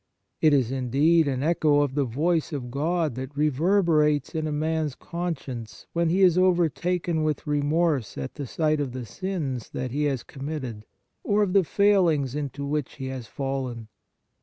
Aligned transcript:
It 0.41 0.51
is, 0.51 0.71
indeed, 0.71 1.27
an 1.27 1.43
echo 1.43 1.81
of 1.81 1.93
the 1.93 2.05
voice 2.05 2.51
of 2.51 2.71
God 2.71 3.13
that 3.13 3.37
reverberates 3.37 4.33
in 4.33 4.47
a 4.47 4.51
man 4.51 4.87
s 4.87 4.95
conscience 4.95 5.85
when 5.93 6.09
he 6.09 6.23
is 6.23 6.39
overtaken 6.39 7.21
with 7.21 7.45
remorse 7.45 8.17
at 8.17 8.33
the 8.33 8.47
sight 8.47 8.79
of 8.79 8.93
the 8.93 9.05
sins 9.05 9.69
that 9.73 9.91
he 9.91 10.05
has 10.05 10.23
committed 10.23 10.87
or 11.23 11.43
of 11.43 11.53
the 11.53 11.63
failings 11.63 12.33
into 12.33 12.65
which 12.65 12.95
he 12.95 13.09
has 13.09 13.27
fallen. 13.27 13.89